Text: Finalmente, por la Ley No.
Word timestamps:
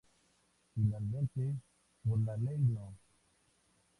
Finalmente, 0.73 1.53
por 2.03 2.19
la 2.21 2.35
Ley 2.35 2.57
No. 2.57 2.95